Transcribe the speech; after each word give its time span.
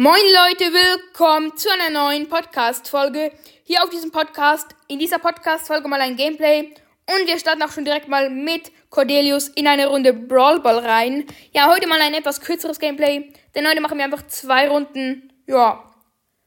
Moin 0.00 0.22
Leute, 0.32 0.72
willkommen 0.72 1.56
zu 1.56 1.68
einer 1.72 1.90
neuen 1.90 2.28
Podcast-Folge. 2.28 3.32
Hier 3.64 3.82
auf 3.82 3.90
diesem 3.90 4.12
Podcast, 4.12 4.68
in 4.86 5.00
dieser 5.00 5.18
Podcast-Folge 5.18 5.88
mal 5.88 6.00
ein 6.00 6.14
Gameplay. 6.14 6.72
Und 7.06 7.26
wir 7.26 7.36
starten 7.36 7.64
auch 7.64 7.72
schon 7.72 7.84
direkt 7.84 8.06
mal 8.06 8.30
mit 8.30 8.70
Cordelius 8.90 9.48
in 9.48 9.66
eine 9.66 9.88
Runde 9.88 10.12
Brawl 10.12 10.60
Ball 10.60 10.78
rein. 10.78 11.26
Ja, 11.50 11.68
heute 11.68 11.88
mal 11.88 12.00
ein 12.00 12.14
etwas 12.14 12.40
kürzeres 12.40 12.78
Gameplay, 12.78 13.32
denn 13.56 13.66
heute 13.66 13.80
machen 13.80 13.98
wir 13.98 14.04
einfach 14.04 14.24
zwei 14.28 14.68
Runden. 14.68 15.32
Ja, 15.48 15.82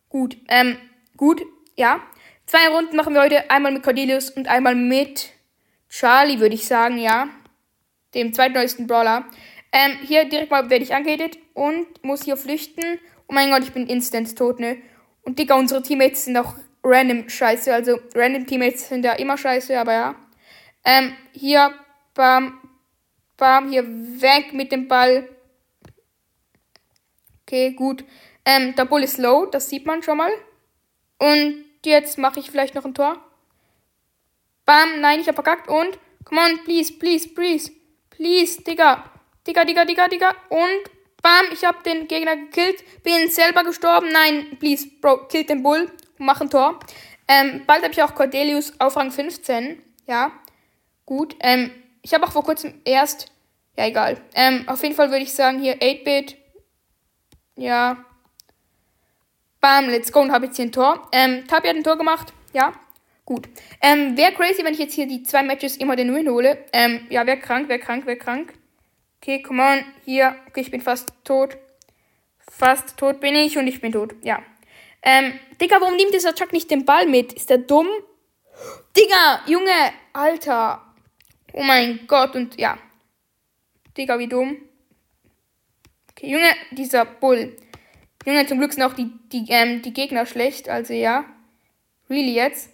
gut, 0.08 0.38
ähm, 0.48 0.78
gut, 1.18 1.42
ja. 1.76 2.00
Zwei 2.46 2.70
Runden 2.70 2.96
machen 2.96 3.14
wir 3.14 3.22
heute, 3.22 3.52
einmal 3.52 3.74
mit 3.74 3.84
Cordelius 3.84 4.30
und 4.30 4.48
einmal 4.48 4.76
mit 4.76 5.30
Charlie, 5.90 6.40
würde 6.40 6.56
ich 6.56 6.66
sagen, 6.68 7.00
ja. 7.00 7.28
Dem 8.14 8.34
zweitneuesten 8.34 8.88
Brawler. 8.88 9.26
Ähm, 9.74 9.98
hier 10.04 10.24
direkt 10.24 10.52
mal 10.52 10.70
werde 10.70 10.86
ich 10.86 10.96
angeredet 10.96 11.38
und 11.54 12.02
muss 12.02 12.24
hier 12.24 12.38
flüchten. 12.38 12.98
Oh 13.32 13.34
mein 13.34 13.50
Gott, 13.50 13.64
ich 13.64 13.72
bin 13.72 13.88
instant 13.88 14.38
tot, 14.38 14.60
ne? 14.60 14.82
Und 15.22 15.40
Digga, 15.40 15.56
unsere 15.56 15.82
Teammates 15.82 16.26
sind 16.26 16.36
auch 16.36 16.56
random 16.84 17.30
scheiße. 17.30 17.74
Also, 17.74 17.98
random 18.14 18.46
Teammates 18.46 18.90
sind 18.90 19.06
ja 19.06 19.14
immer 19.14 19.38
scheiße, 19.38 19.80
aber 19.80 19.94
ja. 19.94 20.16
Ähm, 20.84 21.16
hier, 21.32 21.74
bam, 22.14 22.60
bam, 23.38 23.70
hier 23.70 23.88
weg 23.88 24.52
mit 24.52 24.74
dem 24.74 24.90
Ball. 24.90 25.30
Okay, 27.44 27.72
gut. 27.72 28.04
Ähm, 28.44 28.76
der 28.76 28.84
Bull 28.84 29.02
ist 29.02 29.18
low, 29.18 29.46
das 29.46 29.70
sieht 29.70 29.86
man 29.86 30.04
schon 30.04 30.18
mal. 30.18 30.32
Und 31.18 31.64
jetzt 31.86 32.18
mache 32.18 32.42
ich 32.42 32.52
vielleicht 32.52 32.76
noch 32.76 32.84
ein 32.84 32.94
Tor. 32.94 33.16
Bam, 34.66 35.00
nein, 35.00 35.22
ich 35.22 35.30
hab 35.30 35.36
verkackt. 35.36 35.70
Und, 35.70 35.98
come 36.26 36.42
on, 36.42 36.66
please, 36.66 36.92
please, 36.92 37.30
please. 37.30 37.72
Please, 38.10 38.62
Digga. 38.62 39.10
Digga, 39.48 39.64
Digga, 39.64 39.86
Digga, 39.86 40.10
Digga. 40.10 40.36
Und 40.50 40.92
Bam, 41.22 41.46
ich 41.52 41.64
habe 41.64 41.84
den 41.84 42.08
Gegner 42.08 42.36
gekillt, 42.36 42.84
bin 43.04 43.30
selber 43.30 43.64
gestorben. 43.64 44.12
Nein, 44.12 44.58
please, 44.60 44.88
Bro, 45.02 45.28
killt 45.28 45.50
den 45.50 45.62
Bull, 45.62 45.92
mach 46.18 46.42
ein 46.42 46.50
Tor. 46.50 46.80
Ähm, 47.28 47.64
bald 47.66 47.84
habe 47.84 47.94
ich 47.94 48.02
auch 48.02 48.16
Cordelius 48.16 48.74
auf 48.80 48.98
Rang 48.98 49.12
15. 49.12 49.82
Ja, 50.08 50.32
gut. 51.06 51.36
Ähm, 51.40 51.72
ich 52.02 52.14
habe 52.14 52.26
auch 52.26 52.32
vor 52.32 52.44
kurzem 52.44 52.82
erst, 52.84 53.32
ja 53.78 53.86
egal. 53.86 54.18
Ähm, 54.34 54.68
auf 54.68 54.82
jeden 54.82 54.96
Fall 54.96 55.12
würde 55.12 55.24
ich 55.24 55.34
sagen 55.34 55.60
hier 55.60 55.78
8-Bit. 55.78 56.38
Ja. 57.56 58.04
Bam, 59.60 59.90
let's 59.90 60.12
go 60.12 60.22
und 60.22 60.32
habe 60.32 60.48
jetzt 60.48 60.56
hier 60.56 60.66
ein 60.66 60.72
Tor. 60.72 61.08
Ähm, 61.12 61.48
Tabi 61.48 61.68
hat 61.68 61.76
ein 61.76 61.84
Tor 61.84 61.98
gemacht. 61.98 62.34
Ja, 62.52 62.74
gut. 63.26 63.48
Ähm, 63.82 64.18
wäre 64.18 64.34
crazy, 64.34 64.64
wenn 64.64 64.74
ich 64.74 64.80
jetzt 64.80 64.96
hier 64.96 65.08
die 65.08 65.22
zwei 65.22 65.44
Matches 65.44 65.78
immer 65.78 65.96
den 65.96 66.14
Win 66.14 66.28
hole. 66.28 66.66
Ähm, 66.74 67.06
ja, 67.10 67.26
wäre 67.28 67.38
krank, 67.38 67.70
wäre 67.70 67.80
krank, 67.80 68.08
wäre 68.08 68.18
krank. 68.18 68.54
Okay, 69.22 69.44
come 69.44 69.62
on. 69.62 69.86
Hier. 70.04 70.36
Okay, 70.48 70.62
ich 70.62 70.72
bin 70.72 70.82
fast 70.82 71.14
tot. 71.24 71.56
Fast 72.50 72.98
tot 72.98 73.20
bin 73.20 73.36
ich 73.36 73.58
und 73.58 73.68
ich 73.68 73.80
bin 73.80 73.92
tot. 73.92 74.16
Ja. 74.24 74.42
Ähm, 75.04 75.40
Digga, 75.60 75.80
warum 75.80 75.96
nimmt 75.96 76.14
dieser 76.14 76.34
Chuck 76.34 76.52
nicht 76.52 76.72
den 76.72 76.86
Ball 76.86 77.06
mit? 77.06 77.34
Ist 77.34 77.52
der 77.52 77.60
dumm? 77.60 77.88
Digga, 78.98 79.42
Junge, 79.46 79.94
Alter. 80.14 80.82
Oh 81.54 81.62
mein 81.64 82.08
Gott, 82.08 82.36
und 82.36 82.60
ja. 82.60 82.78
Digga, 83.96 84.18
wie 84.18 84.28
dumm. 84.28 84.58
Okay, 86.12 86.32
Junge, 86.32 86.52
dieser 86.72 87.06
Bull. 87.06 87.58
Junge, 88.26 88.46
zum 88.48 88.58
Glück 88.58 88.74
sind 88.74 88.84
auch 88.84 88.94
die, 88.94 89.12
die, 89.32 89.46
ähm, 89.50 89.82
die 89.82 89.94
Gegner 89.94 90.26
schlecht, 90.26 90.68
also 90.68 90.94
ja. 90.94 91.26
Really 92.10 92.34
jetzt? 92.34 92.70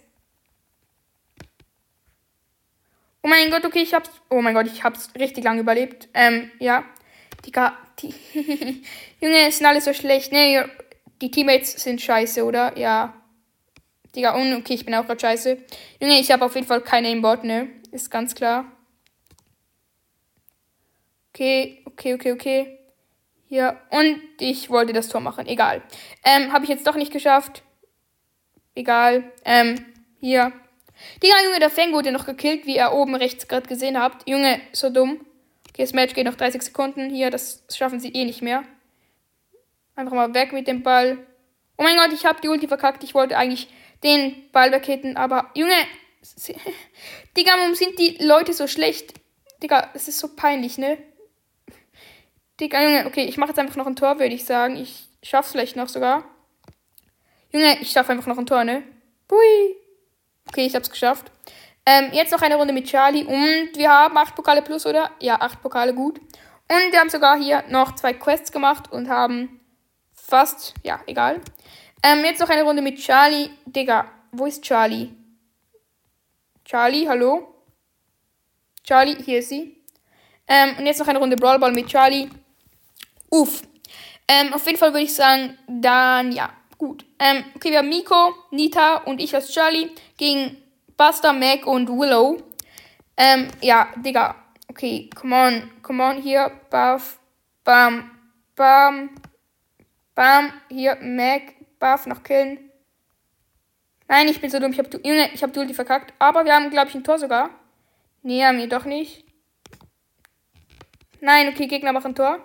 Oh 3.28 3.30
mein 3.30 3.50
Gott, 3.50 3.66
okay, 3.66 3.82
ich 3.82 3.92
hab's. 3.92 4.08
Oh 4.30 4.40
mein 4.40 4.54
Gott, 4.54 4.66
ich 4.68 4.82
hab's 4.84 5.10
richtig 5.18 5.44
lange 5.44 5.60
überlebt. 5.60 6.08
Ähm, 6.14 6.50
ja. 6.60 6.82
Digga, 7.44 7.76
die. 7.98 8.14
Junge, 9.20 9.52
sind 9.52 9.66
alle 9.66 9.82
so 9.82 9.92
schlecht. 9.92 10.32
Ne, 10.32 10.66
die 11.20 11.30
Teammates 11.30 11.72
sind 11.72 12.00
scheiße, 12.00 12.42
oder? 12.42 12.78
Ja. 12.78 13.12
Digga, 14.16 14.34
und 14.34 14.54
okay, 14.54 14.72
ich 14.72 14.86
bin 14.86 14.94
auch 14.94 15.04
gerade 15.04 15.20
scheiße. 15.20 15.58
Junge, 16.00 16.18
ich 16.18 16.30
habe 16.30 16.42
auf 16.42 16.54
jeden 16.54 16.66
Fall 16.66 16.80
keine 16.80 17.08
Aimbot, 17.08 17.44
ne? 17.44 17.68
Ist 17.92 18.10
ganz 18.10 18.34
klar. 18.34 18.64
Okay, 21.34 21.82
okay, 21.84 22.14
okay, 22.14 22.32
okay. 22.32 22.78
Ja, 23.50 23.78
und 23.90 24.22
ich 24.40 24.70
wollte 24.70 24.94
das 24.94 25.08
Tor 25.08 25.20
machen. 25.20 25.46
Egal. 25.46 25.82
Ähm, 26.24 26.50
habe 26.54 26.64
ich 26.64 26.70
jetzt 26.70 26.86
doch 26.86 26.96
nicht 26.96 27.12
geschafft. 27.12 27.62
Egal. 28.74 29.30
Ähm, 29.44 29.84
hier. 30.18 30.50
Digga, 31.22 31.34
Junge, 31.44 31.60
der 31.60 31.70
Fang 31.70 31.92
wurde 31.92 32.12
noch 32.12 32.26
gekillt, 32.26 32.66
wie 32.66 32.76
ihr 32.76 32.92
oben 32.92 33.14
rechts 33.14 33.48
gerade 33.48 33.68
gesehen 33.68 33.98
habt. 33.98 34.28
Junge, 34.28 34.60
so 34.72 34.90
dumm. 34.90 35.20
Okay, 35.68 35.82
das 35.82 35.92
Match 35.92 36.14
geht 36.14 36.26
noch 36.26 36.34
30 36.34 36.62
Sekunden. 36.62 37.10
Hier, 37.10 37.30
das 37.30 37.64
schaffen 37.74 38.00
sie 38.00 38.12
eh 38.12 38.24
nicht 38.24 38.42
mehr. 38.42 38.64
Einfach 39.94 40.12
mal 40.12 40.34
weg 40.34 40.52
mit 40.52 40.66
dem 40.68 40.82
Ball. 40.82 41.18
Oh 41.76 41.82
mein 41.82 41.96
Gott, 41.96 42.12
ich 42.12 42.26
habe 42.26 42.40
die 42.40 42.48
Ulti 42.48 42.68
verkackt. 42.68 43.04
Ich 43.04 43.14
wollte 43.14 43.36
eigentlich 43.36 43.68
den 44.02 44.50
Ball 44.52 44.72
weghitten, 44.72 45.16
aber 45.16 45.50
Junge, 45.54 45.74
Digga, 47.36 47.52
warum 47.56 47.74
sind 47.74 47.98
die 47.98 48.16
Leute 48.20 48.52
so 48.52 48.66
schlecht? 48.66 49.14
Digga, 49.62 49.90
das 49.92 50.08
ist 50.08 50.18
so 50.18 50.34
peinlich, 50.34 50.78
ne? 50.78 50.98
Digga, 52.60 52.82
Junge, 52.82 53.06
okay, 53.06 53.24
ich 53.24 53.36
mache 53.36 53.50
jetzt 53.50 53.58
einfach 53.58 53.76
noch 53.76 53.86
ein 53.86 53.96
Tor, 53.96 54.18
würde 54.18 54.34
ich 54.34 54.44
sagen. 54.44 54.76
Ich 54.76 55.08
schaff's 55.22 55.52
vielleicht 55.52 55.76
noch 55.76 55.88
sogar. 55.88 56.24
Junge, 57.52 57.80
ich 57.80 57.90
schaffe 57.90 58.12
einfach 58.12 58.26
noch 58.26 58.38
ein 58.38 58.46
Tor, 58.46 58.64
ne? 58.64 58.82
Bui. 59.26 59.76
Okay, 60.48 60.66
ich 60.66 60.74
hab's 60.74 60.90
geschafft. 60.90 61.30
Ähm, 61.86 62.10
jetzt 62.12 62.32
noch 62.32 62.42
eine 62.42 62.56
Runde 62.56 62.72
mit 62.72 62.86
Charlie 62.86 63.24
und 63.24 63.76
wir 63.76 63.90
haben 63.90 64.16
acht 64.18 64.34
Pokale 64.34 64.62
plus, 64.62 64.84
oder? 64.86 65.10
Ja, 65.20 65.40
acht 65.40 65.62
Pokale 65.62 65.94
gut. 65.94 66.18
Und 66.18 66.92
wir 66.92 67.00
haben 67.00 67.08
sogar 67.08 67.38
hier 67.38 67.64
noch 67.68 67.94
zwei 67.94 68.12
Quests 68.12 68.52
gemacht 68.52 68.92
und 68.92 69.08
haben 69.08 69.60
fast, 70.12 70.74
ja, 70.82 71.00
egal. 71.06 71.40
Ähm, 72.02 72.24
jetzt 72.24 72.40
noch 72.40 72.50
eine 72.50 72.62
Runde 72.62 72.82
mit 72.82 72.98
Charlie. 72.98 73.50
Digga, 73.64 74.10
wo 74.32 74.46
ist 74.46 74.62
Charlie? 74.62 75.10
Charlie, 76.64 77.08
hallo? 77.08 77.54
Charlie, 78.84 79.16
hier 79.22 79.38
ist 79.38 79.48
sie. 79.48 79.82
Ähm, 80.46 80.76
und 80.78 80.86
jetzt 80.86 80.98
noch 80.98 81.08
eine 81.08 81.18
Runde 81.18 81.36
Brawl 81.36 81.58
Ball 81.58 81.72
mit 81.72 81.86
Charlie. 81.86 82.28
Uff. 83.30 83.62
Ähm, 84.28 84.52
auf 84.52 84.66
jeden 84.66 84.78
Fall 84.78 84.92
würde 84.92 85.04
ich 85.04 85.14
sagen, 85.14 85.58
dann 85.66 86.32
ja. 86.32 86.50
Gut. 86.78 87.04
Ähm, 87.18 87.44
okay, 87.56 87.72
wir 87.72 87.78
haben 87.78 87.88
Miko, 87.88 88.34
Nita 88.52 88.98
und 88.98 89.20
ich 89.20 89.34
als 89.34 89.50
Charlie 89.52 89.90
gegen 90.16 90.56
Buster, 90.96 91.32
Mac 91.32 91.66
und 91.66 91.88
Willow. 91.88 92.40
Ähm, 93.16 93.48
ja, 93.60 93.88
Digga. 93.96 94.36
Okay, 94.68 95.10
come 95.12 95.34
on. 95.34 95.70
Come 95.82 96.04
on, 96.04 96.22
hier. 96.22 96.52
Buff. 96.70 97.18
Bam. 97.64 98.12
Bam. 98.54 99.10
Bam. 100.14 100.52
Hier, 100.68 100.96
Mac. 101.02 101.54
Buff 101.80 102.06
noch 102.06 102.22
killen. 102.22 102.70
Nein, 104.06 104.28
ich 104.28 104.40
bin 104.40 104.48
so 104.48 104.60
dumm. 104.60 104.70
Ich 104.70 104.78
hab, 104.78 104.92
Junge, 105.04 105.30
ich 105.34 105.42
hab 105.42 105.52
die 105.52 105.74
verkackt. 105.74 106.14
Aber 106.20 106.44
wir 106.44 106.54
haben, 106.54 106.70
glaube 106.70 106.88
ich, 106.88 106.94
ein 106.94 107.02
Tor 107.02 107.18
sogar. 107.18 107.50
Nee, 108.22 108.44
haben 108.44 108.58
wir 108.58 108.68
doch 108.68 108.84
nicht. 108.84 109.24
Nein, 111.20 111.48
okay, 111.48 111.66
Gegner 111.66 111.92
machen 111.92 112.14
Tor. 112.14 112.38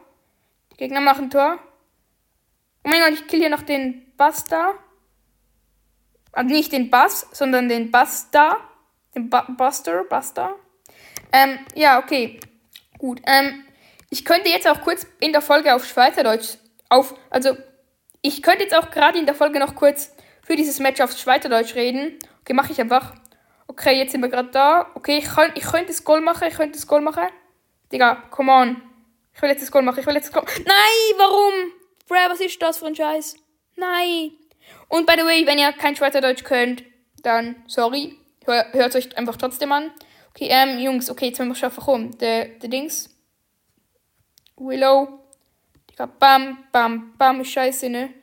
Die 0.71 0.77
Gegner 0.77 1.01
machen 1.01 1.29
Tor. 1.29 1.59
Oh 2.83 2.89
mein 2.89 3.01
Gott, 3.01 3.13
ich 3.13 3.27
kill 3.27 3.39
hier 3.39 3.49
noch 3.49 3.61
den 3.61 4.02
Buster. 4.17 4.73
Also 6.31 6.53
nicht 6.53 6.71
den 6.71 6.89
Bass, 6.89 7.27
sondern 7.31 7.69
den 7.69 7.91
Buster. 7.91 8.57
Den 9.15 9.29
ba 9.29 9.45
Buster, 9.49 10.03
Buster. 10.05 10.55
Ähm, 11.31 11.59
ja, 11.75 11.99
okay. 11.99 12.39
Gut. 12.97 13.21
Ähm, 13.25 13.65
ich 14.09 14.25
könnte 14.25 14.49
jetzt 14.49 14.67
auch 14.67 14.81
kurz 14.81 15.05
in 15.19 15.31
der 15.31 15.41
Folge 15.41 15.73
auf 15.73 15.85
Schweizerdeutsch 15.85 16.57
auf, 16.89 17.15
also 17.29 17.57
ich 18.21 18.41
könnte 18.41 18.63
jetzt 18.63 18.75
auch 18.75 18.91
gerade 18.91 19.17
in 19.17 19.25
der 19.25 19.35
Folge 19.35 19.59
noch 19.59 19.75
kurz 19.75 20.11
für 20.43 20.55
dieses 20.55 20.79
Match 20.79 21.01
auf 21.01 21.11
Schweizerdeutsch 21.11 21.75
reden. 21.75 22.19
Okay, 22.41 22.53
mache 22.53 22.71
ich 22.71 22.79
einfach. 22.79 23.15
Okay, 23.67 23.97
jetzt 23.97 24.11
sind 24.11 24.21
wir 24.21 24.29
gerade 24.29 24.49
da. 24.49 24.91
Okay, 24.93 25.17
ich, 25.17 25.25
kann, 25.25 25.51
ich 25.55 25.63
könnte 25.63 25.87
das 25.87 26.03
Goal 26.03 26.21
machen, 26.21 26.47
ich 26.47 26.55
könnte 26.55 26.77
das 26.77 26.87
Goal 26.87 27.01
machen. 27.01 27.27
Digga, 27.91 28.15
come 28.29 28.51
on. 28.51 28.81
Ich 29.33 29.41
will 29.41 29.49
jetzt 29.49 29.63
das 29.63 29.71
Goal 29.71 29.83
machen, 29.83 29.99
ich 29.99 30.05
will 30.05 30.13
jetzt 30.13 30.27
das 30.27 30.33
Goal. 30.33 30.45
Nein, 30.65 31.17
warum? 31.17 31.71
Bruh, 32.07 32.29
was 32.29 32.39
ist 32.39 32.61
das 32.61 32.77
für 32.77 32.85
ein 32.85 32.95
Scheiß? 32.95 33.35
Nein. 33.75 34.31
Und 34.87 35.05
by 35.05 35.13
the 35.17 35.25
way, 35.25 35.45
wenn 35.45 35.57
ihr 35.57 35.71
kein 35.73 35.95
Schweizerdeutsch 35.95 36.43
könnt, 36.43 36.83
dann 37.21 37.55
sorry. 37.67 38.17
Hört 38.45 38.95
euch 38.95 39.17
einfach 39.17 39.37
trotzdem 39.37 39.71
an. 39.71 39.91
Okay, 40.31 40.47
ähm, 40.49 40.79
Jungs, 40.79 41.09
okay, 41.09 41.27
jetzt 41.27 41.39
müssen 41.39 41.51
wir 41.51 41.55
schaffen, 41.55 41.81
komm. 41.83 42.17
Der, 42.17 42.45
der 42.45 42.69
Dings. 42.69 43.09
Willow. 44.57 45.19
Digga, 45.89 46.07
bam, 46.07 46.65
bam, 46.71 47.13
bam, 47.17 47.41
ist 47.41 47.51
scheiße, 47.51 47.89
ne? 47.89 48.13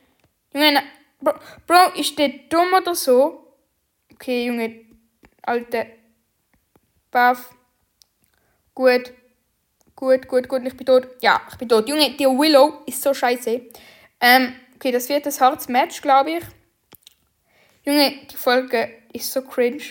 Junge, 0.53 0.73
na, 0.73 0.81
Bro, 1.19 1.33
Bro, 1.65 1.99
ist 1.99 2.17
der 2.17 2.29
dumm 2.49 2.73
oder 2.73 2.95
so? 2.95 3.55
Okay, 4.13 4.45
Junge, 4.45 4.85
alte. 5.41 5.87
Buff. 7.11 7.53
Gut. 8.73 9.13
Gut, 9.95 10.27
gut, 10.27 10.47
gut, 10.47 10.61
ich 10.65 10.75
bin 10.75 10.85
tot. 10.85 11.07
Ja, 11.21 11.41
ich 11.49 11.57
bin 11.57 11.69
tot. 11.69 11.87
Junge, 11.87 12.11
der 12.11 12.29
Willow 12.29 12.81
ist 12.85 13.01
so 13.01 13.13
scheiße. 13.13 13.61
Ähm, 14.19 14.55
Okay, 14.81 14.91
das 14.91 15.09
wird 15.09 15.27
das 15.27 15.39
hartes 15.39 15.67
Match, 15.67 16.01
glaube 16.01 16.31
ich. 16.31 16.43
Junge, 17.83 18.13
die 18.31 18.35
Folge 18.35 19.03
ist 19.13 19.31
so 19.31 19.43
cringe. 19.43 19.83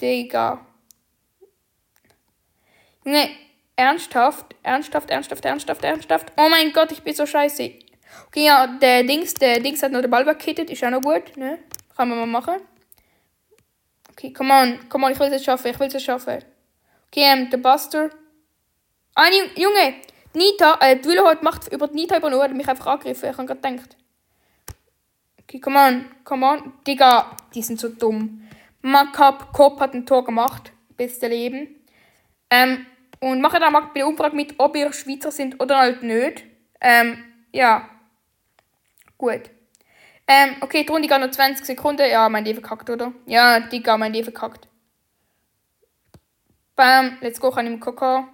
Digga. 0.00 0.64
Junge, 3.04 3.28
ernsthaft, 3.76 4.56
ernsthaft, 4.62 5.10
ernsthaft, 5.10 5.44
ernsthaft, 5.44 5.84
ernsthaft. 5.84 6.32
Oh 6.38 6.48
mein 6.48 6.72
Gott, 6.72 6.92
ich 6.92 7.02
bin 7.02 7.12
so 7.12 7.26
scheiße. 7.26 7.74
Okay, 8.28 8.46
ja, 8.46 8.68
der 8.68 9.02
Dings, 9.02 9.34
der 9.34 9.60
Dings 9.60 9.82
hat 9.82 9.92
noch 9.92 10.00
den 10.00 10.10
Ball 10.10 10.24
weggekittet, 10.24 10.70
ist 10.70 10.82
auch 10.82 10.88
noch 10.88 11.02
gut, 11.02 11.36
ne? 11.36 11.58
Kann 11.94 12.08
man 12.08 12.20
mal 12.20 12.26
machen. 12.26 12.54
Okay, 14.12 14.32
come 14.32 14.54
on, 14.54 14.88
come 14.88 15.04
on, 15.04 15.12
ich 15.12 15.20
will 15.20 15.30
es 15.30 15.44
schaffen, 15.44 15.72
ich 15.72 15.78
will 15.78 15.94
es 15.94 16.02
schaffen. 16.02 16.42
Okay, 17.08 17.24
ähm, 17.24 17.50
der 17.50 17.58
Buster. 17.58 18.08
Ah, 19.14 19.28
Junge, 19.56 19.96
Nita, 20.32 20.78
äh, 20.80 20.96
die 20.96 21.08
Wille 21.08 21.24
hat 21.24 21.42
macht 21.42 21.72
über 21.72 21.88
die 21.88 21.94
Nita 21.94 22.16
über 22.16 22.30
nur, 22.30 22.42
hat 22.42 22.52
mich 22.52 22.68
einfach 22.68 22.86
angegriffen, 22.86 23.30
ich 23.30 23.36
habe 23.36 23.46
gerade 23.46 23.60
gedacht. 23.60 23.96
Okay, 25.42 25.58
come 25.58 25.78
on, 25.78 26.04
come 26.22 26.46
on. 26.46 26.72
Digga, 26.86 27.36
die 27.54 27.62
sind 27.62 27.80
so 27.80 27.88
dumm. 27.88 28.48
Makap 28.82 29.52
Kopp 29.52 29.80
hat 29.80 29.94
ein 29.94 30.06
Tor 30.06 30.24
gemacht. 30.24 30.72
Beste 30.96 31.26
Leben. 31.26 31.68
Ähm, 32.50 32.86
und 33.18 33.40
mache 33.40 33.58
da 33.58 33.68
mal 33.68 33.80
bei 33.80 33.94
der 33.96 34.06
Umfrage 34.06 34.36
mit, 34.36 34.54
ob 34.58 34.76
ihr 34.76 34.92
Schweizer 34.92 35.32
sind 35.32 35.60
oder 35.60 35.78
halt 35.78 36.04
nicht. 36.04 36.44
Ähm, 36.80 37.24
ja. 37.52 37.88
Gut. 39.18 39.50
Ähm, 40.28 40.56
okay, 40.60 40.84
die 40.84 40.92
Runde 40.92 41.08
geht 41.08 41.20
noch 41.20 41.30
20 41.30 41.66
Sekunden. 41.66 42.08
Ja, 42.08 42.28
mein 42.28 42.44
Leben 42.44 42.60
verkackt, 42.60 42.88
oder? 42.88 43.12
Ja, 43.26 43.58
Digga, 43.58 43.98
mein 43.98 44.12
Leben 44.12 44.32
verkackt. 44.32 44.68
Bam, 46.76 47.18
let's 47.20 47.40
go, 47.40 47.50
kann 47.50 47.66
ich 47.66 47.72
im 47.72 47.80
Koko. 47.80 48.24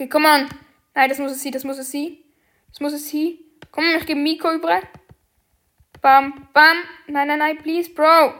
Okay, 0.00 0.08
come 0.08 0.26
on. 0.26 0.48
Nein, 0.94 1.10
das 1.10 1.18
muss 1.18 1.32
es 1.32 1.42
sein, 1.42 1.52
das 1.52 1.62
muss 1.62 1.76
es 1.76 1.92
sein. 1.92 2.16
Das 2.70 2.80
muss 2.80 2.94
es 2.94 3.10
sein. 3.10 3.38
Komm, 3.70 3.84
ich 3.98 4.06
gebe 4.06 4.18
Miko 4.18 4.50
über. 4.50 4.80
Bam, 6.00 6.48
bam. 6.54 6.78
Nein, 7.06 7.28
nein, 7.28 7.38
nein, 7.38 7.58
please, 7.58 7.90
Bro. 7.90 8.32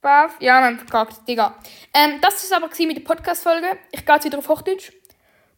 Bam. 0.00 0.30
Ja, 0.38 0.60
man 0.60 0.78
verkackt, 0.78 1.26
Digga. 1.26 1.56
Ähm, 1.92 2.20
das 2.20 2.44
ist 2.44 2.52
aber 2.52 2.68
mit 2.68 2.98
der 2.98 3.02
Podcast-Folge. 3.02 3.78
Ich 3.90 4.06
gehe 4.06 4.14
jetzt 4.14 4.24
wieder 4.26 4.38
auf 4.38 4.48
Hochdeutsch. 4.48 4.92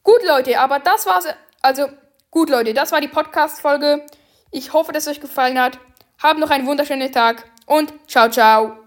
Gut, 0.02 0.26
Leute, 0.26 0.58
aber 0.58 0.78
das 0.78 1.04
war's. 1.04 1.26
Also, 1.60 1.90
gut, 2.30 2.48
Leute, 2.48 2.72
das 2.72 2.90
war 2.90 3.02
die 3.02 3.08
Podcast-Folge. 3.08 4.06
Ich 4.50 4.72
hoffe, 4.72 4.92
dass 4.92 5.06
es 5.06 5.12
euch 5.12 5.20
gefallen 5.20 5.60
hat. 5.60 5.78
Habt 6.22 6.40
noch 6.40 6.48
einen 6.48 6.66
wunderschönen 6.66 7.12
Tag 7.12 7.44
und 7.66 7.92
ciao, 8.08 8.30
ciao. 8.30 8.81